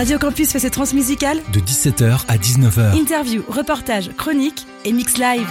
Radio 0.00 0.16
Campus 0.16 0.50
fait 0.50 0.58
ses 0.58 0.70
transmusicales 0.70 1.36
de 1.52 1.60
17h 1.60 2.24
à 2.26 2.38
19h. 2.38 2.98
Interview, 2.98 3.42
reportage, 3.46 4.08
chronique 4.16 4.66
et 4.86 4.94
mix 4.94 5.18
live. 5.18 5.46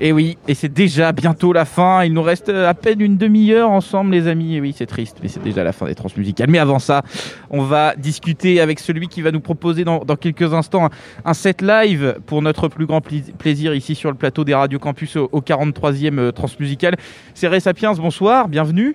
Et 0.00 0.12
oui, 0.12 0.38
et 0.46 0.54
c'est 0.54 0.72
déjà 0.72 1.10
bientôt 1.10 1.52
la 1.52 1.64
fin. 1.64 2.04
Il 2.04 2.12
nous 2.12 2.22
reste 2.22 2.50
à 2.50 2.72
peine 2.72 3.00
une 3.00 3.16
demi-heure 3.16 3.68
ensemble, 3.68 4.12
les 4.12 4.28
amis. 4.28 4.54
Et 4.54 4.60
oui, 4.60 4.72
c'est 4.78 4.86
triste, 4.86 5.16
mais 5.24 5.28
c'est 5.28 5.42
déjà 5.42 5.64
la 5.64 5.72
fin 5.72 5.86
des 5.86 5.96
transmusicales. 5.96 6.48
Mais 6.50 6.60
avant 6.60 6.78
ça, 6.78 7.02
on 7.50 7.62
va 7.62 7.96
discuter 7.96 8.60
avec 8.60 8.78
celui 8.78 9.08
qui 9.08 9.22
va 9.22 9.32
nous 9.32 9.40
proposer 9.40 9.82
dans, 9.82 9.98
quelques 10.14 10.54
instants 10.54 10.88
un, 11.24 11.34
set 11.34 11.62
live 11.62 12.14
pour 12.26 12.42
notre 12.42 12.68
plus 12.68 12.86
grand 12.86 13.00
plaisir 13.00 13.74
ici 13.74 13.96
sur 13.96 14.12
le 14.12 14.16
plateau 14.16 14.44
des 14.44 14.54
Radio 14.54 14.78
Campus 14.78 15.16
au, 15.16 15.40
43e 15.40 16.16
euh, 16.16 16.30
transmusical. 16.30 16.94
C'est 17.34 17.48
Ray 17.48 17.60
Sapiens, 17.60 17.92
bonsoir, 17.94 18.46
bienvenue. 18.46 18.94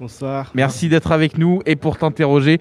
Bonsoir. 0.00 0.52
Merci 0.54 0.88
d'être 0.88 1.12
avec 1.12 1.38
nous 1.38 1.62
et 1.66 1.76
pour 1.76 1.96
t'interroger, 1.96 2.58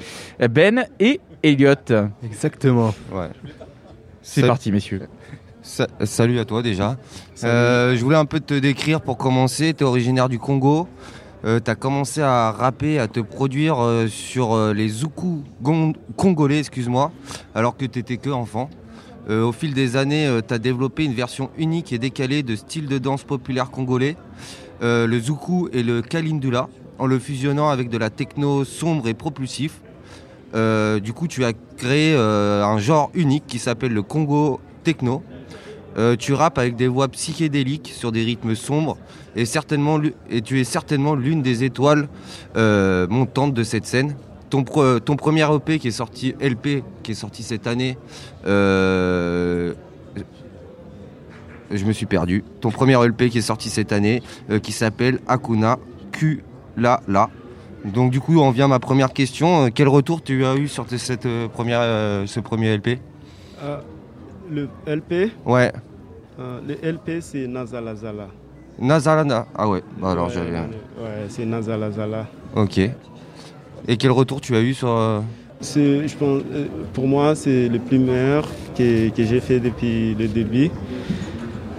Ben 0.49 0.85
et 0.99 1.19
Elliot. 1.43 1.75
Exactement. 2.23 2.93
Ouais. 3.11 3.29
C'est 4.21 4.47
parti, 4.47 4.71
messieurs 4.71 5.07
salut 6.03 6.39
à 6.39 6.45
toi 6.45 6.61
déjà. 6.61 6.97
Euh, 7.43 7.95
je 7.95 8.03
voulais 8.03 8.17
un 8.17 8.25
peu 8.25 8.39
te 8.39 8.53
décrire 8.53 9.01
pour 9.01 9.17
commencer. 9.17 9.73
Tu 9.73 9.83
es 9.83 9.87
originaire 9.87 10.29
du 10.29 10.39
Congo. 10.39 10.87
Euh, 11.43 11.59
tu 11.63 11.69
as 11.69 11.75
commencé 11.75 12.21
à 12.21 12.51
rapper, 12.51 12.99
à 12.99 13.07
te 13.07 13.19
produire 13.19 13.83
euh, 13.83 14.07
sur 14.07 14.73
les 14.73 14.87
zoukou 14.87 15.43
congolais, 16.15 16.59
excuse-moi, 16.59 17.11
alors 17.53 17.77
que 17.77 17.85
tu 17.85 17.99
étais 17.99 18.17
que 18.17 18.29
enfant. 18.29 18.69
au 19.29 19.51
fil 19.51 19.73
des 19.73 19.95
années, 19.95 20.39
tu 20.47 20.53
as 20.53 20.59
développé 20.59 21.03
une 21.03 21.13
version 21.13 21.49
unique 21.57 21.93
et 21.93 21.97
décalée 21.97 22.43
de 22.43 22.55
style 22.55 22.87
de 22.87 22.97
danse 22.97 23.23
populaire 23.23 23.69
congolais, 23.69 24.17
le 24.81 25.19
zoukou 25.19 25.69
et 25.71 25.83
le 25.83 26.01
kalindula, 26.01 26.67
en 26.99 27.05
le 27.05 27.19
fusionnant 27.19 27.69
avec 27.69 27.89
de 27.89 27.97
la 27.97 28.09
techno 28.09 28.63
sombre 28.63 29.07
et 29.07 29.13
propulsif. 29.13 29.81
du 30.53 31.13
coup, 31.13 31.27
tu 31.27 31.43
as 31.43 31.53
créé 31.77 32.15
un 32.15 32.77
genre 32.77 33.11
unique 33.13 33.45
qui 33.47 33.59
s'appelle 33.59 33.93
le 33.93 34.01
Congo 34.01 34.59
Techno. 34.83 35.21
Euh, 35.97 36.15
tu 36.17 36.33
rappes 36.33 36.57
avec 36.57 36.75
des 36.75 36.87
voix 36.87 37.07
psychédéliques 37.07 37.93
sur 37.95 38.11
des 38.11 38.23
rythmes 38.23 38.55
sombres 38.55 38.97
et, 39.37 39.45
tu 40.41 40.59
es 40.59 40.63
certainement 40.63 41.15
l'une 41.15 41.41
des 41.41 41.63
étoiles 41.63 42.07
euh, 42.57 43.07
montantes 43.07 43.53
de 43.53 43.63
cette 43.63 43.85
scène. 43.85 44.15
Ton, 44.49 44.63
premier 44.63 45.45
EP 45.53 45.79
qui 45.79 45.89
est 45.89 45.91
sorti, 45.91 46.33
LP, 46.39 46.83
qui 47.03 47.11
est 47.11 47.15
sorti 47.15 47.43
cette 47.43 47.67
année, 47.67 47.97
euh, 48.45 49.73
je 51.71 51.83
me 51.83 51.91
suis 51.91 52.05
perdu. 52.05 52.43
Ton 52.61 52.71
premier 52.71 52.95
LP 52.95 53.29
qui 53.29 53.39
est 53.39 53.41
sorti 53.41 53.69
cette 53.69 53.91
année, 53.91 54.23
qui 54.63 54.71
s'appelle 54.71 55.19
Akuna 55.27 55.79
Q 56.13 56.44
La 56.77 57.01
La. 57.07 57.29
Donc 57.83 58.11
du 58.11 58.19
coup, 58.19 58.39
on 58.39 58.51
vient 58.51 58.65
à 58.65 58.69
ma 58.69 58.79
première 58.79 59.13
question. 59.13 59.69
Quel 59.71 59.87
retour 59.87 60.23
tu 60.23 60.45
as 60.45 60.55
eu 60.55 60.67
sur 60.67 60.85
cette, 60.89 61.27
première, 61.53 61.81
ce 62.27 62.39
premier 62.39 62.77
LP 62.77 62.99
le 64.49 64.69
LP 64.87 65.31
Ouais. 65.45 65.71
Euh, 66.39 66.59
le 66.67 66.91
LP, 66.91 67.21
c'est 67.21 67.47
Nazalazala. 67.47 68.27
Nazalana 68.77 69.47
Ah 69.55 69.69
ouais, 69.69 69.81
bah 70.01 70.11
alors 70.11 70.29
j'avais. 70.29 70.51
Ouais, 70.51 71.25
c'est 71.29 71.45
Nazalazala. 71.45 72.27
Ok. 72.55 72.79
Et 73.87 73.97
quel 73.97 74.11
retour 74.11 74.41
tu 74.41 74.55
as 74.55 74.61
eu 74.61 74.73
sur. 74.73 74.89
Euh, 74.89 75.21
je 75.61 76.15
pense, 76.15 76.41
euh, 76.51 76.67
pour 76.93 77.07
moi, 77.07 77.35
c'est 77.35 77.69
le 77.69 77.79
plus 77.79 77.99
meilleur 77.99 78.45
que, 78.77 79.09
que 79.09 79.23
j'ai 79.23 79.39
fait 79.39 79.59
depuis 79.59 80.13
le 80.15 80.27
début. 80.27 80.69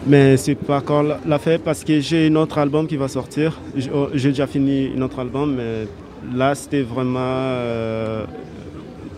Mais 0.07 0.37
c'est 0.37 0.55
pas 0.55 0.79
encore 0.79 1.05
l'affaire 1.27 1.59
parce 1.59 1.83
que 1.83 2.01
j'ai 2.01 2.29
un 2.29 2.37
autre 2.37 2.59
album 2.59 2.87
qui 2.87 2.97
va 2.97 3.09
sortir. 3.09 3.59
Oh, 3.93 4.09
j'ai 4.15 4.29
déjà 4.29 4.47
fini 4.47 4.93
un 4.97 5.03
autre 5.03 5.19
album, 5.19 5.57
mais 5.57 5.89
là, 6.37 6.55
c'était 6.55 6.83
vraiment 6.83 8.25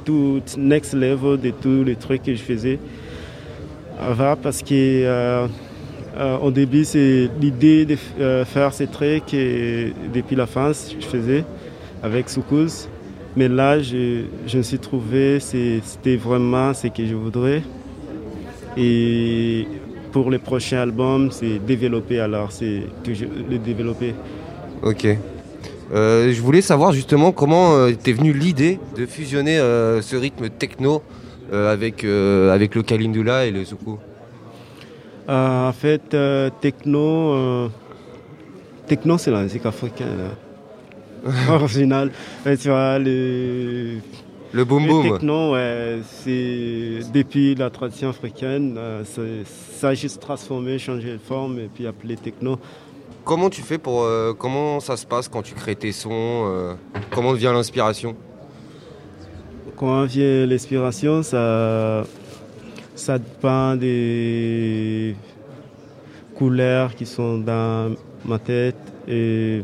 tout 0.04 0.40
next 0.56 0.94
level 0.94 1.38
de 1.38 1.50
tous 1.50 1.84
les 1.84 1.96
trucs 1.96 2.22
que 2.22 2.34
je 2.34 2.42
faisais 2.42 2.78
parce 4.42 4.62
que 4.62 4.72
euh, 4.72 5.46
euh, 6.16 6.38
au 6.38 6.50
début 6.50 6.84
c'est 6.84 7.28
l'idée 7.40 7.84
de 7.84 7.96
euh, 8.20 8.44
faire 8.44 8.72
ces 8.72 8.86
trucs 8.86 9.34
et 9.34 9.92
depuis 10.14 10.36
la 10.36 10.46
fin 10.46 10.72
je 10.72 11.04
faisais 11.06 11.44
avec 12.02 12.28
Soukouz. 12.28 12.88
Mais 13.36 13.48
là 13.48 13.80
je, 13.80 14.22
je 14.46 14.58
me 14.58 14.62
suis 14.62 14.78
trouvé, 14.78 15.38
c'était 15.40 16.16
vraiment 16.16 16.74
ce 16.74 16.88
que 16.88 17.04
je 17.04 17.14
voudrais. 17.14 17.62
Et 18.76 19.66
pour 20.12 20.30
le 20.30 20.38
prochain 20.38 20.78
album, 20.78 21.30
c'est 21.30 21.58
développer 21.58 22.20
alors, 22.20 22.52
c'est 22.52 22.82
le 23.06 23.58
développer. 23.58 24.14
Ok. 24.82 25.06
je 25.92 26.40
voulais 26.40 26.62
savoir 26.62 26.92
justement 26.92 27.32
comment 27.32 27.90
t'es 28.02 28.12
venu 28.12 28.32
l'idée 28.32 28.78
de 28.96 29.06
fusionner 29.06 29.56
ce 29.58 30.16
rythme 30.16 30.48
techno 30.50 31.02
euh, 31.50 31.72
avec, 31.72 32.04
euh, 32.04 32.52
avec 32.52 32.74
le 32.74 32.82
Kalindula 32.82 33.46
et 33.46 33.50
le 33.50 33.64
Zuku? 33.64 33.98
Euh, 35.28 35.68
En 35.68 35.72
fait, 35.72 36.14
techno, 36.60 37.70
techno 38.86 39.16
c'est 39.18 39.30
la 39.30 39.42
musique 39.42 39.64
africaine. 39.64 40.30
Original. 41.48 42.10
tu 42.44 42.68
vois, 42.68 42.98
le, 42.98 43.98
le 44.52 44.64
boom 44.64 44.86
boom. 44.86 45.04
Le 45.06 45.12
techno, 45.12 45.52
ouais, 45.52 45.98
c'est 46.04 47.00
depuis 47.12 47.54
la 47.54 47.70
tradition 47.70 48.10
africaine, 48.10 48.78
ça 49.04 49.88
a 49.88 49.94
juste 49.94 50.20
transformé, 50.20 50.78
changé 50.78 51.12
de 51.12 51.18
forme 51.18 51.58
et 51.58 51.68
puis 51.72 51.86
appelé 51.86 52.16
techno. 52.16 52.58
Comment 53.24 53.50
tu 53.50 53.62
fais 53.62 53.78
pour. 53.78 54.06
comment 54.38 54.80
ça 54.80 54.96
se 54.96 55.06
passe 55.06 55.28
quand 55.28 55.42
tu 55.42 55.54
crées 55.54 55.76
tes 55.76 55.92
sons 55.92 56.76
Comment 57.10 57.32
vient 57.32 57.52
l'inspiration? 57.52 58.16
Quand 59.76 60.04
vient 60.06 60.46
l'inspiration, 60.46 61.22
ça, 61.22 62.04
ça 62.94 63.18
dépend 63.18 63.76
des 63.76 65.14
couleurs 66.34 66.94
qui 66.94 67.06
sont 67.06 67.38
dans 67.38 67.94
ma 68.24 68.38
tête. 68.38 68.76
Et 69.06 69.62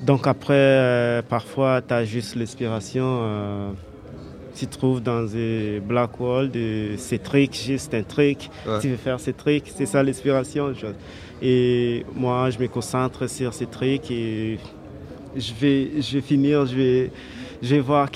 donc 0.00 0.26
après, 0.26 0.54
euh, 0.54 1.22
parfois, 1.22 1.82
tu 1.82 1.94
as 1.94 2.04
juste 2.04 2.36
l'inspiration. 2.36 3.04
Euh, 3.22 3.70
tu 4.54 4.66
trouves 4.66 5.00
dans 5.00 5.22
des 5.22 5.80
black 5.80 6.18
wall 6.18 6.50
de 6.50 6.94
ces 6.96 7.18
trucs, 7.18 7.54
juste 7.54 7.94
un 7.94 8.02
truc, 8.02 8.50
tu 8.80 8.88
veux 8.88 8.96
faire 8.96 9.20
ces 9.20 9.32
trucs, 9.32 9.64
c'est 9.72 9.86
ça 9.86 10.02
l'inspiration. 10.02 10.72
Et 11.40 12.04
moi, 12.16 12.50
je 12.50 12.58
me 12.58 12.66
concentre 12.66 13.28
sur 13.30 13.54
ces 13.54 13.66
trucs 13.66 14.10
et 14.10 14.58
je 15.36 15.52
vais, 15.60 16.02
je 16.02 16.14
vais 16.14 16.20
finir, 16.22 16.66
je 16.66 16.74
vais 16.74 17.10
je 17.62 17.74
vais 17.74 17.80
voir 17.80 18.08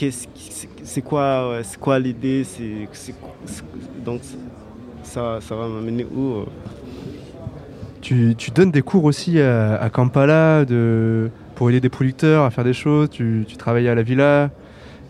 c'est 0.82 1.03
quoi, 1.03 1.60
c'est 1.62 1.78
quoi 1.78 1.99
l'idée, 1.99 2.44
donc 4.04 4.20
ça, 5.03 5.38
ça 5.41 5.54
va 5.54 5.69
m'amener 5.69 6.04
où. 6.04 6.34
Euh. 6.34 6.44
Tu, 8.00 8.34
tu, 8.37 8.50
donnes 8.50 8.72
des 8.72 8.82
cours 8.82 9.04
aussi 9.04 9.41
à, 9.41 9.88
Kampala 9.93 10.64
de, 10.64 11.31
pour 11.54 11.70
aider 11.70 11.80
des 11.80 11.88
producteurs 11.88 12.44
à 12.44 12.50
faire 12.50 12.64
des 12.64 12.72
choses, 12.72 13.10
tu, 13.10 13.44
tu 13.46 13.56
travailles 13.56 13.88
à 13.88 13.94
la 13.94 14.02
villa. 14.02 14.50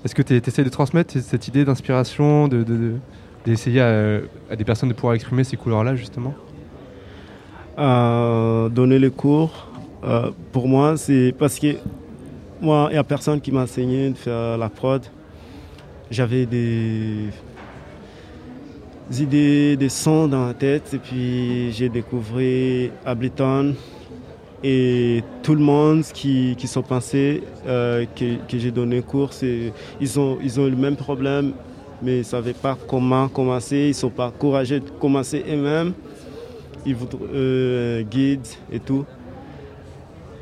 Est-ce 0.04 0.14
que 0.14 0.22
tu 0.22 0.34
essaies 0.34 0.64
de 0.64 0.68
transmettre 0.68 1.14
cette 1.20 1.46
idée 1.48 1.64
d'inspiration, 1.64 2.48
d'essayer 3.44 3.80
de, 3.80 4.28
à, 4.50 4.56
des 4.56 4.64
personnes 4.64 4.88
de 4.88 4.94
pouvoir 4.94 5.14
exprimer 5.14 5.44
ces 5.44 5.56
couleurs-là 5.56 5.94
justement? 5.94 6.34
Euh, 7.78 8.68
Donner 8.68 8.98
les 8.98 9.10
cours, 9.10 9.68
euh, 10.04 10.30
pour 10.50 10.68
moi, 10.68 10.96
c'est 10.96 11.34
parce 11.38 11.58
que 11.58 11.76
moi, 12.60 12.88
il 12.90 12.94
n'y 12.94 12.98
a 12.98 13.04
personne 13.04 13.40
qui 13.40 13.52
m'a 13.52 13.62
enseigné 13.62 14.10
de 14.10 14.16
faire 14.16 14.58
la 14.58 14.68
prod. 14.68 15.02
J'avais 16.10 16.46
des, 16.46 17.28
idées, 19.18 19.76
des 19.76 19.88
sons 19.88 20.26
dans 20.26 20.46
la 20.46 20.54
tête 20.54 20.92
et 20.94 20.98
puis 20.98 21.72
j'ai 21.72 21.88
découvert 21.88 22.90
Ableton 23.06 23.74
et 24.64 25.22
tout 25.42 25.54
le 25.54 25.60
monde 25.60 26.04
qui, 26.14 26.54
qui 26.56 26.68
sont 26.68 26.82
pensés 26.82 27.42
euh, 27.66 28.04
que, 28.16 28.58
j'ai 28.58 28.70
donné 28.70 29.02
cours, 29.02 29.30
ils 30.00 30.20
ont, 30.20 30.38
ils 30.42 30.60
ont 30.60 30.66
le 30.66 30.76
même 30.76 30.96
problème 30.96 31.52
mais 32.02 32.16
ils 32.16 32.18
ne 32.18 32.24
savaient 32.24 32.52
pas 32.52 32.76
comment 32.88 33.28
commencer, 33.28 33.76
ils 33.76 33.88
ne 33.88 33.92
sont 33.92 34.10
pas 34.10 34.30
courageux 34.30 34.80
de 34.80 34.90
commencer 34.90 35.44
eux-mêmes. 35.48 35.92
Ils 36.84 36.96
voudraient 36.96 37.28
euh, 37.32 38.00
un 38.00 38.02
guide 38.02 38.46
et 38.72 38.80
tout. 38.80 39.04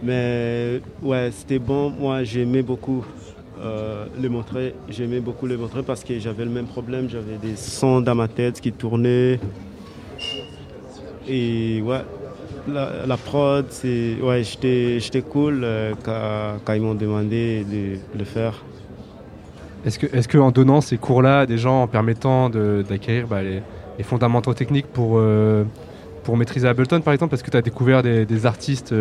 Mais 0.02 0.80
ouais, 1.02 1.30
c'était 1.30 1.58
bon. 1.58 1.90
Moi, 1.90 2.24
j'aimais 2.24 2.62
beaucoup 2.62 3.04
euh, 3.60 4.06
le 4.18 4.28
montrer. 4.30 4.74
J'aimais 4.88 5.20
beaucoup 5.20 5.46
le 5.46 5.58
montrer 5.58 5.82
parce 5.82 6.02
que 6.02 6.18
j'avais 6.18 6.44
le 6.44 6.50
même 6.50 6.66
problème. 6.66 7.10
J'avais 7.10 7.36
des 7.36 7.56
sons 7.56 8.00
dans 8.00 8.14
ma 8.14 8.26
tête 8.26 8.58
qui 8.58 8.72
tournaient. 8.72 9.38
Et 11.28 11.82
ouais, 11.82 12.00
la, 12.68 13.16
prod, 13.16 13.66
c'est, 13.70 14.16
ouais, 14.22 14.42
j'étais 14.42 15.22
cool 15.22 15.60
euh, 15.62 15.92
quand, 16.64 16.72
ils 16.72 16.82
m'ont 16.82 16.94
demandé 16.94 17.64
de, 17.64 18.18
le 18.18 18.24
faire. 18.24 18.64
Est-ce 19.84 19.98
que, 19.98 20.06
est-ce 20.14 20.28
que 20.28 20.38
en 20.38 20.50
donnant 20.50 20.80
ces 20.80 20.98
cours-là 20.98 21.40
à 21.40 21.46
des 21.46 21.58
gens, 21.58 21.82
en 21.82 21.86
permettant 21.86 22.50
d'acquérir 22.50 23.26
bah, 23.26 23.42
les, 23.42 23.62
fondamentaux 24.02 24.54
techniques 24.54 24.86
pour, 24.86 25.18
euh, 25.18 25.64
pour 26.24 26.36
maîtriser 26.36 26.66
Ableton, 26.66 27.00
par 27.00 27.12
exemple, 27.12 27.30
parce 27.30 27.42
que 27.42 27.50
tu 27.50 27.56
as 27.56 27.62
découvert 27.62 28.02
des, 28.02 28.46
artistes 28.46 28.94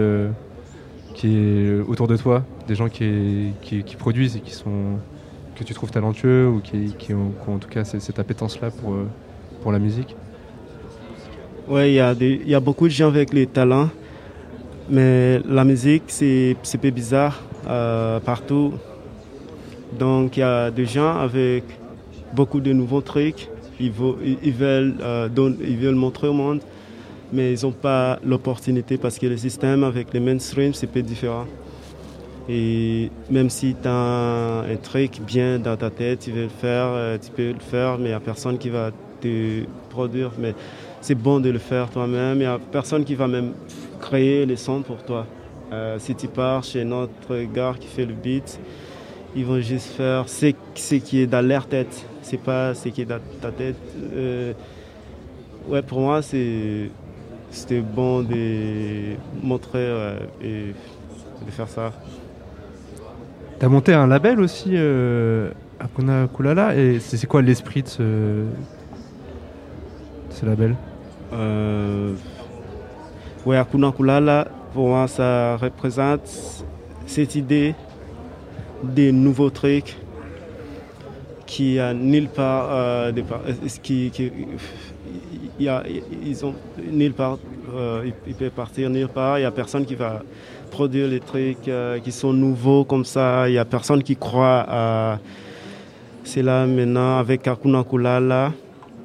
qui 1.14 1.38
est 1.38 1.80
autour 1.88 2.08
de 2.08 2.18
toi, 2.18 2.44
des 2.68 2.76
gens 2.76 2.90
qui, 2.90 3.52
qui, 3.62 3.96
produisent 3.98 4.36
et 4.36 4.40
qui 4.40 4.52
sont 4.52 4.98
que 5.60 5.64
tu 5.66 5.74
trouves 5.74 5.92
talentueux 5.92 6.48
ou 6.48 6.60
qui, 6.62 6.96
qui 6.98 7.14
ont, 7.14 7.32
qui 7.44 7.50
en 7.50 7.58
tout 7.58 7.68
cas 7.68 7.84
cette, 7.84 8.02
cette 8.02 8.18
appétence-là 8.18 8.72
pour, 8.72 8.94
euh, 8.94 9.08
pour 9.62 9.72
la 9.72 9.80
musique? 9.80 10.16
Ouais, 11.70 11.92
il 11.92 11.96
y, 11.96 12.00
a 12.00 12.14
y 12.14 12.56
a 12.56 12.60
beaucoup 12.60 12.88
de 12.88 12.92
gens 12.94 13.08
avec 13.08 13.32
les 13.34 13.46
talents, 13.46 13.90
mais 14.90 15.40
la 15.48 15.64
musique, 15.64 16.04
c'est 16.08 16.56
un 16.76 16.78
peu 16.80 16.90
bizarre 16.90 17.40
euh, 17.68 18.20
partout. 18.20 18.74
Donc, 19.98 20.38
il 20.38 20.42
y 20.42 20.44
a 20.44 20.72
des 20.72 20.86
gens 20.86 21.18
avec 21.18 21.64
beaucoup 22.34 22.60
de 22.60 22.74
nouveaux 22.74 23.02
trucs. 23.02 23.50
Ils, 23.80 23.92
vo- 23.92 24.18
ils- 24.44 24.52
veulent, 24.54 24.96
euh, 25.02 25.30
veulent 25.34 25.96
montrer 25.96 26.28
au 26.28 26.34
monde, 26.34 26.62
mais 27.32 27.54
ils 27.54 27.64
n'ont 27.66 27.72
pas 27.72 28.20
l'opportunité 28.26 28.98
parce 28.98 29.18
que 29.20 29.28
le 29.28 29.38
système 29.38 29.84
avec 29.84 30.14
les 30.14 30.20
mainstream, 30.20 30.74
c'est 30.74 30.88
peu 30.88 31.02
différent. 31.02 31.46
Et 32.50 33.12
même 33.30 33.50
si 33.50 33.76
tu 33.80 33.88
as 33.88 34.64
un 34.72 34.76
truc 34.82 35.22
bien 35.26 35.60
dans 35.60 35.78
ta 35.78 35.90
tête, 35.92 36.20
tu 36.22 36.32
veux 36.32 36.44
le 36.44 36.50
faire, 36.50 36.86
euh, 36.88 37.18
tu 37.24 37.30
peux 37.32 37.50
le 37.52 37.60
faire, 37.60 37.98
mais 38.00 38.06
il 38.06 38.10
n'y 38.10 38.14
a 38.14 38.20
personne 38.20 38.58
qui 38.58 38.70
va 38.70 38.92
te 39.22 39.64
produire. 39.90 40.32
Mais 40.40 40.56
c'est 41.02 41.16
bon 41.16 41.40
de 41.40 41.50
le 41.50 41.60
faire 41.60 41.90
toi-même. 41.90 42.38
Il 42.38 42.40
n'y 42.40 42.46
a 42.46 42.60
personne 42.72 43.04
qui 43.04 43.16
va 43.16 43.28
même 43.28 43.54
créer 44.00 44.46
les 44.46 44.56
sons 44.56 44.82
pour 44.82 45.04
toi. 45.04 45.26
Euh, 45.72 45.98
si 46.00 46.16
tu 46.16 46.28
pars 46.28 46.64
chez 46.64 46.84
notre 46.84 47.44
gars 47.54 47.76
qui 47.80 47.88
fait 47.88 48.06
le 48.06 48.14
beat, 48.14 48.60
ils 49.36 49.46
vont 49.46 49.60
juste 49.60 49.92
faire 49.92 50.28
ce, 50.28 50.96
qui 50.96 51.22
est 51.22 51.28
dans 51.28 51.46
leur 51.46 51.68
tête. 51.68 52.06
C'est 52.22 52.42
pas 52.42 52.74
ce 52.74 52.90
qui 52.90 53.02
est 53.02 53.06
dans 53.06 53.20
ta 53.42 53.52
tête. 53.52 53.76
Euh, 54.14 54.54
ouais, 55.68 55.82
pour 55.82 56.00
moi, 56.00 56.22
c'était 56.22 57.82
bon 57.82 58.24
de 58.24 59.16
montrer 59.44 59.94
ouais, 59.94 60.16
et 60.42 60.74
de 61.46 61.52
faire 61.52 61.68
ça. 61.68 61.92
T'as 63.60 63.68
monté 63.68 63.94
un 63.94 64.08
label 64.08 64.40
aussi, 64.40 64.72
euh, 64.74 65.52
Akuna 65.80 66.28
Kulala, 66.34 66.76
et 66.78 67.00
c'est 67.00 67.28
quoi 67.28 67.42
l'esprit 67.42 67.84
de 67.84 67.90
ce, 67.90 68.46
label? 70.46 70.72
Euh, 70.72 70.89
ouais, 73.46 73.58
Akuna 73.58 73.92
Kulala, 73.92 74.48
pour 74.74 74.88
moi, 74.90 75.08
ça 75.08 75.58
représente 75.58 76.30
cette 77.06 77.36
idée 77.36 77.76
des 78.84 79.12
nouveaux 79.12 79.50
trucs 79.50 79.98
qui 81.46 81.80
a 81.80 81.94
nulle 81.94 82.30
part, 82.30 82.70
euh, 82.72 83.12
euh, 83.12 83.68
qui, 83.82 84.12
ils 85.60 86.46
ont 86.46 86.54
nulle 86.92 87.14
part, 87.14 87.40
euh, 87.74 88.10
ils, 88.28 88.36
peuvent 88.36 88.52
partir 88.52 88.90
nulle 88.90 89.08
part. 89.08 89.40
Il 89.40 89.42
y 89.42 89.46
a 89.46 89.52
personne 89.52 89.86
qui 89.86 89.96
va 89.96 90.22
produire 90.70 91.08
les 91.08 91.20
trucs 91.20 91.68
euh, 91.68 92.00
qui 92.00 92.12
sont 92.12 92.34
nouveaux 92.34 92.84
comme 92.84 93.04
ça. 93.04 93.50
Il 93.50 93.54
y 93.54 93.58
a 93.58 93.66
personne 93.66 94.04
qui 94.04 94.16
croit 94.16 94.66
à 94.68 95.20
cela 96.24 96.66
maintenant 96.68 97.18
avec 97.18 97.48
Akuna 97.48 97.84
Kulala. 97.84 98.54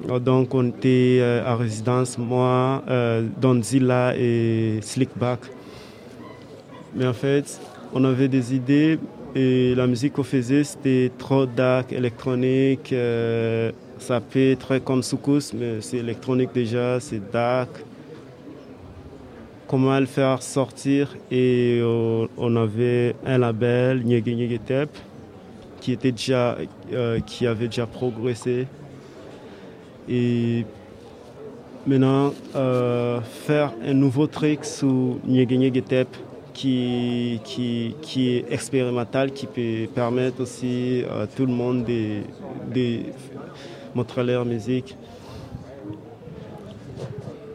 Euh, 0.09 0.19
Donc 0.19 0.53
on 0.53 0.67
était 0.69 1.17
euh, 1.19 1.45
à 1.45 1.55
résidence, 1.55 2.17
moi, 2.17 2.83
euh, 2.89 3.27
Donzilla 3.41 4.13
et 4.17 4.79
Slickback. 4.81 5.39
Mais 6.95 7.07
en 7.07 7.13
fait, 7.13 7.59
on 7.93 8.03
avait 8.05 8.27
des 8.27 8.55
idées 8.55 8.99
et 9.35 9.75
la 9.75 9.85
musique 9.87 10.13
qu'on 10.13 10.23
faisait, 10.23 10.63
c'était 10.63 11.11
trop 11.17 11.45
dark, 11.45 11.91
électronique. 11.91 12.91
euh, 12.93 13.71
ça 13.97 14.21
fait 14.21 14.55
très 14.57 14.79
comme 14.81 15.03
Soukous, 15.03 15.53
mais 15.53 15.81
c'est 15.81 15.97
électronique 15.97 16.49
déjà, 16.53 16.99
c'est 16.99 17.21
dark. 17.31 17.69
Comment 19.67 19.99
le 19.99 20.05
faire 20.05 20.43
sortir? 20.43 21.15
Et 21.31 21.81
on 21.83 22.55
avait 22.55 23.15
un 23.25 23.37
label, 23.39 24.03
Nyege 24.03 24.27
Nyege 24.27 24.59
Tep, 24.65 24.89
qui, 25.81 25.93
était 25.93 26.11
déjà, 26.11 26.57
qui 27.25 27.47
avait 27.47 27.67
déjà 27.67 27.87
progressé. 27.87 28.67
Et 30.07 30.65
maintenant, 31.87 32.33
euh, 32.55 33.19
faire 33.21 33.73
un 33.85 33.93
nouveau 33.93 34.27
truc 34.27 34.65
sous 34.65 35.19
Nyege 35.27 35.83
Tep 35.83 36.07
qui, 36.53 37.39
qui, 37.43 37.95
qui 38.01 38.29
est 38.29 38.45
expérimental, 38.51 39.31
qui 39.31 39.45
peut 39.45 39.87
permettre 39.93 40.41
aussi 40.41 41.03
à 41.09 41.27
tout 41.27 41.45
le 41.45 41.51
monde 41.51 41.83
de, 41.85 42.21
de 42.73 42.99
montrer 43.93 44.23
leur 44.23 44.45
musique. 44.45 44.95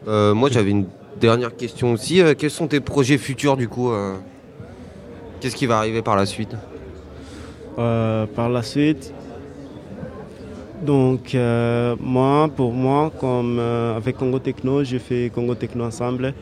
Euh, 0.07 0.33
moi, 0.33 0.49
j'avais 0.51 0.71
une 0.71 0.87
dernière 1.19 1.55
question 1.55 1.93
aussi. 1.93 2.21
Euh, 2.21 2.33
quels 2.37 2.51
sont 2.51 2.67
tes 2.67 2.79
projets 2.79 3.17
futurs 3.17 3.57
du 3.57 3.67
coup 3.67 3.91
euh 3.91 4.15
Qu'est-ce 5.39 5.55
qui 5.55 5.65
va 5.65 5.79
arriver 5.79 6.03
par 6.03 6.15
la 6.15 6.27
suite? 6.27 6.55
Euh, 7.79 8.27
par 8.27 8.47
la 8.47 8.61
suite, 8.61 9.11
donc 10.81 11.35
euh, 11.35 11.95
moi, 11.99 12.49
pour 12.55 12.73
moi, 12.73 13.11
comme 13.19 13.57
euh, 13.59 13.95
avec 13.95 14.17
Congo 14.17 14.39
Techno, 14.39 14.83
j'ai 14.83 14.99
fait 14.99 15.31
Congo 15.33 15.55
Techno 15.55 15.85
Ensemble. 15.85 16.33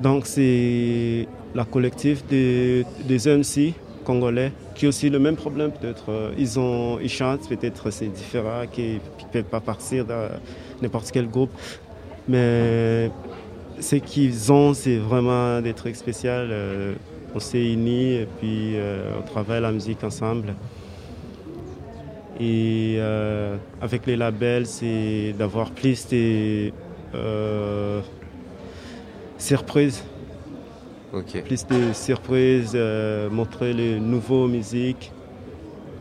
Donc 0.00 0.26
c'est 0.26 1.26
la 1.54 1.64
collectif 1.64 2.26
des, 2.26 2.84
MC 3.08 3.72
congolais 4.04 4.52
qui 4.74 4.84
ont 4.86 4.90
aussi 4.90 5.08
le 5.08 5.18
même 5.18 5.36
problème 5.36 5.72
peut-être. 5.72 6.10
Euh, 6.10 6.32
Ils, 6.36 6.50
ils 7.02 7.08
chantent, 7.08 7.48
peut-être 7.48 7.90
c'est 7.90 8.08
différent, 8.08 8.64
qui 8.70 8.94
ne 8.94 9.32
peuvent 9.32 9.44
pas 9.44 9.60
partir 9.60 10.04
dans 10.04 10.28
n'importe 10.82 11.10
quel 11.10 11.28
groupe. 11.28 11.50
Mais 12.28 13.10
ce 13.80 13.96
qu'ils 13.96 14.52
ont, 14.52 14.74
c'est 14.74 14.98
vraiment 14.98 15.62
des 15.62 15.72
trucs 15.72 15.96
spéciaux. 15.96 16.30
On 17.34 17.40
s'est 17.40 17.72
unis 17.72 18.14
et 18.14 18.28
puis 18.38 18.74
on 19.18 19.22
travaille 19.22 19.62
la 19.62 19.72
musique 19.72 20.02
ensemble. 20.04 20.54
Et 22.38 22.96
euh, 22.98 23.56
avec 23.80 24.06
les 24.06 24.16
labels, 24.16 24.66
c'est 24.66 25.34
d'avoir 25.38 25.70
plus 25.70 26.06
de 26.08 26.70
euh, 27.14 28.00
surprises, 29.38 30.02
Ok. 31.12 31.42
plus 31.44 31.66
de 31.66 31.92
surprises, 31.94 32.72
euh, 32.74 33.30
montrer 33.30 33.72
les 33.72 33.98
nouveaux 33.98 34.48
musiques 34.48 35.12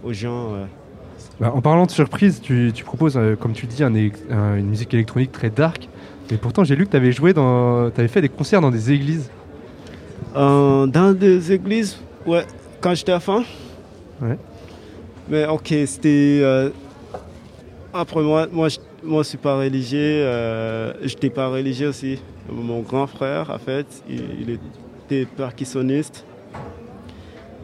aux 0.03 0.13
gens. 0.13 0.51
Bah, 1.39 1.51
En 1.53 1.61
parlant 1.61 1.85
de 1.85 1.91
surprise, 1.91 2.41
tu, 2.41 2.71
tu 2.73 2.83
proposes, 2.83 3.17
euh, 3.17 3.35
comme 3.35 3.53
tu 3.53 3.65
dis, 3.65 3.83
un 3.83 3.93
é- 3.95 4.11
un- 4.29 4.55
une 4.57 4.67
musique 4.67 4.93
électronique 4.93 5.31
très 5.31 5.49
dark. 5.49 5.88
Mais 6.31 6.38
pourtant, 6.38 6.63
j'ai 6.63 6.75
lu 6.75 6.85
que 6.85 6.91
tu 6.91 6.97
avais 6.97 7.11
joué 7.11 7.33
dans. 7.33 7.89
Tu 7.91 7.99
avais 7.99 8.07
fait 8.09 8.21
des 8.21 8.29
concerts 8.29 8.59
dans 8.61 8.71
des 8.71 8.91
églises. 8.91 9.29
Euh, 10.35 10.85
dans 10.88 11.13
des 11.13 11.51
églises, 11.53 11.97
ouais, 12.25 12.45
quand 12.81 12.93
j'étais 12.93 13.13
enfant. 13.13 13.41
Ouais. 14.21 14.38
Mais 15.30 15.45
ok, 15.48 15.74
c'était. 15.86 16.39
euh, 16.44 16.70
après 17.94 18.22
moi, 18.22 18.48
moi, 18.51 18.70
je, 18.70 18.77
moi, 19.03 19.24
je 19.24 19.29
suis 19.29 19.38
pas 19.38 19.58
religieux. 19.58 20.00
Euh, 20.25 20.94
j'étais 21.03 21.29
pas 21.29 21.48
religieux 21.48 21.89
aussi. 21.89 22.20
Mon 22.51 22.82
grand 22.82 23.08
frère, 23.08 23.50
en 23.50 23.58
fait, 23.58 23.88
il, 24.10 24.60
était 25.05 25.25
percussionniste. 25.25 26.25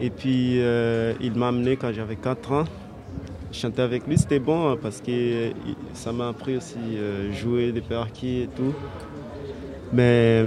Et 0.00 0.10
puis, 0.10 0.60
euh, 0.60 1.12
il 1.20 1.34
m'a 1.34 1.48
amené 1.48 1.76
quand 1.76 1.92
j'avais 1.92 2.16
4 2.16 2.52
ans. 2.52 2.64
Chanter 3.52 3.82
avec 3.82 4.06
lui, 4.06 4.16
c'était 4.16 4.38
bon 4.38 4.70
hein, 4.70 4.78
parce 4.80 5.00
que 5.02 5.50
ça 5.92 6.10
m'a 6.12 6.28
appris 6.28 6.56
aussi 6.56 6.78
euh, 6.96 7.30
jouer 7.32 7.70
des 7.70 7.82
percus 7.82 8.44
et 8.44 8.48
tout. 8.56 8.72
Mais 9.92 10.46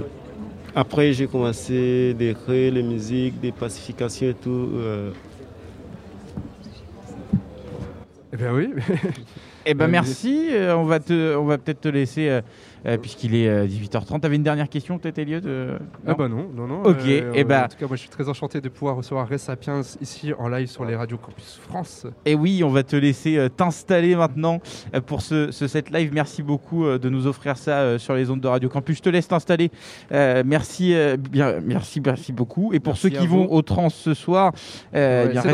après, 0.74 1.12
j'ai 1.12 1.28
commencé 1.28 2.16
à 2.18 2.34
créer 2.34 2.70
les 2.72 2.82
musiques, 2.82 3.40
des 3.40 3.52
pacifications 3.52 4.28
et 4.30 4.34
tout. 4.34 4.70
euh, 4.74 5.12
Eh 8.36 8.38
bien 8.38 8.52
oui. 8.52 8.70
Eh 9.64 9.72
ben 9.74 9.86
Euh, 9.86 9.88
merci, 9.88 10.48
euh, 10.52 10.76
on 10.76 10.84
va, 10.84 11.00
te, 11.00 11.34
on 11.36 11.44
va 11.46 11.56
peut-être 11.56 11.80
te 11.80 11.88
laisser, 11.88 12.40
euh, 12.86 12.90
euh, 12.94 12.98
puisqu'il 12.98 13.34
est 13.34 13.48
euh, 13.48 13.66
18h30. 13.66 14.20
T'avais 14.20 14.36
une 14.36 14.42
dernière 14.42 14.68
question 14.68 14.98
peut-être 14.98 15.18
Elliot 15.18 15.40
euh, 15.46 15.78
Ah 16.06 16.14
bah 16.14 16.28
non, 16.28 16.48
non, 16.54 16.66
non. 16.66 16.82
Ok, 16.82 16.98
eh 17.06 17.44
ben- 17.44 17.64
En 17.64 17.68
tout 17.68 17.76
cas, 17.78 17.86
moi 17.86 17.96
je 17.96 18.00
suis 18.02 18.10
très 18.10 18.28
enchanté 18.28 18.60
de 18.60 18.68
pouvoir 18.68 18.96
recevoir 18.96 19.28
Res 19.28 19.38
Sapiens 19.38 19.80
ici 20.00 20.32
en 20.38 20.48
live 20.48 20.68
sur 20.68 20.84
les 20.84 20.94
radios 20.96 21.18
Campus 21.18 21.58
France. 21.68 22.06
Et 22.24 22.34
oui, 22.34 22.62
on 22.64 22.70
va 22.70 22.82
te 22.82 22.96
laisser 22.96 23.36
euh, 23.36 23.48
t'installer 23.48 24.14
maintenant 24.16 24.60
euh, 24.94 25.00
pour 25.00 25.22
ce, 25.22 25.50
ce 25.50 25.66
set 25.66 25.90
live. 25.90 26.10
Merci 26.12 26.42
beaucoup 26.42 26.84
euh, 26.86 26.98
de 26.98 27.08
nous 27.08 27.26
offrir 27.26 27.56
ça 27.56 27.78
euh, 27.80 27.98
sur 27.98 28.14
les 28.14 28.30
ondes 28.30 28.40
de 28.40 28.48
Radio 28.48 28.68
Campus. 28.68 28.98
Je 28.98 29.02
te 29.02 29.08
laisse 29.08 29.28
t'installer. 29.28 29.70
Euh, 30.12 30.42
merci, 30.46 30.94
euh, 30.94 31.16
bien, 31.16 31.60
merci, 31.64 32.00
merci 32.00 32.32
beaucoup. 32.32 32.72
Et 32.72 32.80
pour 32.80 32.92
Merci 32.92 33.02
ceux 33.02 33.10
qui 33.10 33.26
vont 33.26 33.50
au 33.52 33.62
trans 33.62 33.90
ce 33.90 34.14
soir, 34.14 34.52
euh, 34.94 35.26
Ouais, 35.26 35.32
eh 35.34 35.38
c'est 35.40 35.48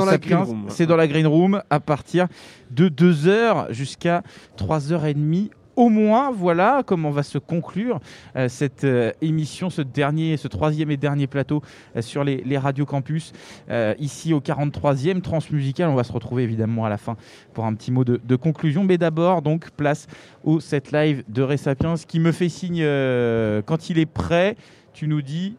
dans 0.87 0.93
dans 0.93 0.97
la 0.97 1.07
green 1.07 1.27
room 1.27 1.63
à 1.71 1.81
partir 1.81 2.27
de 2.71 2.89
2h 2.89 3.73
jusqu'à 3.73 4.23
3h30 4.59 5.51
au 5.77 5.89
moins, 5.89 6.31
voilà 6.31 6.83
comment 6.85 7.11
va 7.11 7.23
se 7.23 7.39
conclure 7.39 8.01
euh, 8.37 8.49
cette 8.49 8.85
euh, 8.85 9.13
émission, 9.23 9.71
ce 9.71 9.83
dernier, 9.83 10.37
ce 10.37 10.49
troisième 10.49 10.91
et 10.91 10.97
dernier 10.97 11.27
plateau 11.27 11.63
euh, 11.97 12.03
sur 12.03 12.25
les, 12.25 12.39
les 12.45 12.59
radios 12.59 12.87
campus. 12.87 13.33
Euh, 13.71 13.95
ici 13.99 14.35
au 14.35 14.41
43e 14.41 15.21
Transmusical, 15.21 15.89
on 15.89 15.95
va 15.95 16.05
se 16.05 16.13
retrouver 16.13 16.43
évidemment 16.43 16.85
à 16.85 16.89
la 16.91 16.99
fin 16.99 17.17
pour 17.55 17.65
un 17.65 17.75
petit 17.75 17.91
mot 17.91 18.05
de, 18.05 18.21
de 18.23 18.37
conclusion. 18.37 18.85
Mais 18.85 18.99
d'abord, 18.99 19.43
donc, 19.43 19.71
place 19.71 20.07
au 20.45 20.61
set 20.61 20.93
live 20.93 21.25
de 21.29 21.43
Ray 21.43 21.59
Sapiens 21.59 21.95
qui 22.07 22.21
me 22.21 22.33
fait 22.33 22.49
signe 22.49 22.81
euh, 22.83 23.63
quand 23.65 23.89
il 23.91 23.99
est 23.99 24.07
prêt. 24.07 24.57
Tu 24.93 25.09
nous 25.09 25.23
dis, 25.23 25.57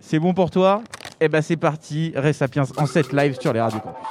c'est 0.00 0.18
bon 0.18 0.34
pour 0.34 0.50
toi? 0.50 0.82
Eh 1.20 1.28
ben 1.28 1.40
c'est 1.40 1.56
parti, 1.56 2.12
Ray 2.16 2.34
Sapiens 2.34 2.64
en 2.78 2.86
set 2.86 3.12
live 3.12 3.38
sur 3.40 3.52
les 3.52 3.60
radios 3.60 3.78
campus. 3.78 4.02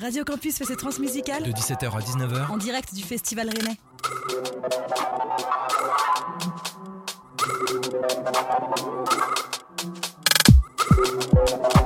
Radio 0.00 0.24
Campus 0.24 0.56
fait 0.58 0.64
ses 0.64 0.76
transmusicales 0.76 1.42
De 1.44 1.52
17h 1.52 1.84
à 1.96 2.00
19h. 2.00 2.50
en 2.50 2.56
direct 2.56 2.94
du 2.94 3.02
Festival 3.02 3.48
Rennais. 3.48 3.76
Thank 4.04 4.32
you. 11.76 11.81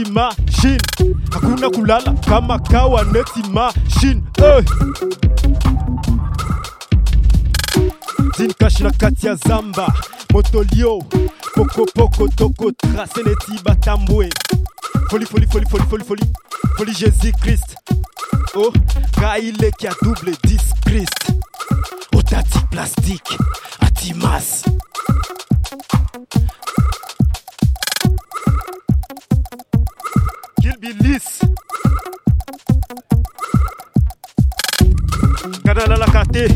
Neti 0.00 0.10
machine 0.12 0.78
Hakuna 1.30 1.70
kulala 1.70 2.12
kama 2.12 2.58
kawa 2.58 3.04
neti 3.04 3.42
machine 3.50 4.22
hey. 4.36 4.62
Zinkash 8.38 8.80
na 8.80 8.90
kati 8.90 9.26
ya 9.26 9.34
zamba. 9.34 9.92
Motolio 10.32 10.98
Poko 11.54 11.84
poko 11.86 12.28
toko 12.28 12.70
trace 12.72 13.22
neti 13.22 13.62
batambwe. 13.64 14.30
Folie 15.10 15.26
folie 15.26 15.46
folie 15.46 15.66
folie 15.68 15.86
folie 15.86 16.04
folie 16.04 16.32
Folie 16.76 16.94
Jésus 16.94 17.32
Christ. 17.40 17.76
Oh 18.54 18.72
Kaile 19.20 19.70
qui 19.78 19.86
a 19.86 19.92
double 20.02 20.32
10 20.44 20.58
Christ. 20.86 21.32
Otati 22.14 22.58
plastique. 22.70 23.36
Atimas 23.80 24.64
Kill 30.60 30.76
Bilis 30.80 31.40
Gana 35.64 35.96
la 35.96 36.06
kate 36.06 36.48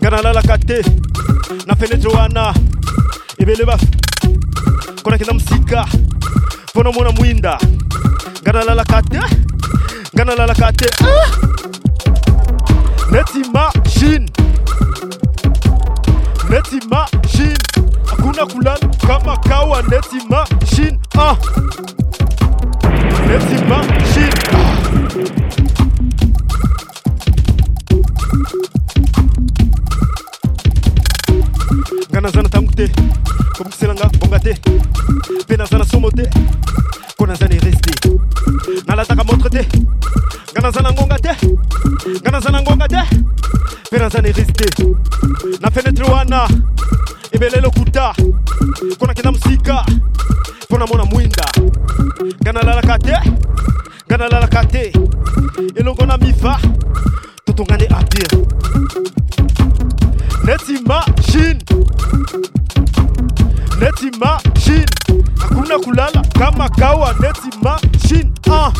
Gana 0.00 0.22
la 0.32 0.42
kate 0.42 0.82
Na 1.66 1.74
fenetre 1.74 2.08
wana 2.10 2.54
Ibele 3.38 3.64
baf 3.64 3.82
Kona 5.02 5.18
kina 5.18 5.32
msika. 5.32 5.86
Pona 6.74 6.92
mwana 6.92 7.10
mwinda. 7.12 7.58
Gana 8.42 8.74
la 8.74 8.84
kate 8.84 9.20
Gana 10.14 10.34
la 10.46 10.54
kate 10.54 10.90
ah! 11.04 11.28
Neti 13.10 13.50
machine. 13.52 14.30
Neti 16.50 16.80
machine. 16.88 17.56
Hakuna 18.06 18.46
kulala 18.46 18.78
kama 19.06 19.36
kawa 19.36 19.82
neti 19.82 20.16
machine 20.28 20.98
ah. 21.18 21.36
Neti 23.28 23.56
machine 23.68 24.38
ah. 24.52 24.74
ngana 32.10 32.28
zana 32.30 32.48
tangu 32.48 32.72
te 32.72 32.88
kobukiselanga 33.56 34.10
bonga 34.20 34.38
te 34.38 34.52
mpe 35.44 35.56
naza 35.56 35.78
na 35.78 35.84
somo 35.84 36.10
te 36.10 36.24
ko 37.16 37.26
naza 37.26 37.48
na 37.48 37.54
eres 37.54 37.80
te 37.80 37.92
nalataka 38.86 39.24
montre 39.24 39.50
te 39.50 39.62
nga 40.52 40.60
naza 40.60 40.80
na 40.82 40.90
ngonga 40.92 41.18
te 41.18 41.32
nga 42.22 42.30
naza 42.30 42.50
na 42.50 42.60
ngonga 42.62 42.86
naza 43.98 44.22
na 44.22 44.28
na 45.60 45.78
mpo 50.68 50.78
namona 50.78 51.04
mwinda. 51.04 51.44
Te 52.44 52.52
te 54.64 54.92
elongo 55.76 56.06
na 56.06 56.16
neti 60.44 60.78
machine. 60.86 61.58
Neti 63.80 64.18
machine. 64.18 64.86
Hakuna 65.38 65.78
kulala 65.78 66.22
kama 66.38 66.68
kawa. 66.68 67.14
Neti 67.20 67.58
machine 67.62 68.30
ah. 68.50 68.72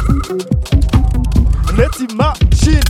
neti 1.76 2.14
machine 2.14 2.82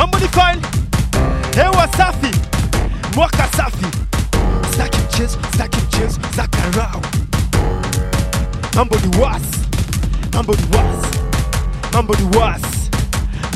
mambo 0.00 0.18
ni 0.18 0.28
fine 0.28 0.62
hewa 1.54 1.88
safi. 1.96 2.34
Mwaka 3.16 3.48
safi. 3.56 3.86
Sitaki 4.70 4.98
mchezo 4.98 5.38
sitaki 5.52 5.78
mchezo 5.80 6.20
za 6.36 6.46
karau 6.46 7.00
mambo 8.74 8.96
ni 8.96 9.18
was 9.22 9.42
mambo 10.32 10.52
ni 10.54 10.76
was 10.76 11.06
mambo 11.92 12.14
ni 12.14 12.38
was 12.38 12.62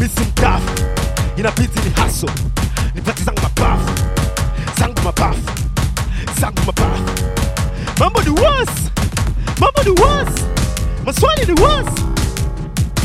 misi 0.00 0.20
mtafu 0.20 0.84
inabidi 1.36 1.80
ni 1.84 2.02
haso 2.02 2.26
nipate 2.94 3.24
zangu 3.24 3.40
mapafu. 3.42 3.92
Zangu 4.80 5.02
mapafu. 5.04 5.50
Zangu 6.40 6.60
mapafu. 6.66 7.02
Mambo 8.00 8.22
ni 8.22 8.30
was 8.30 8.68
mambo 9.60 9.82
ni 9.84 9.90
was. 9.90 10.28
Maswali 11.04 11.46
ni 11.46 11.62
was. 11.62 11.86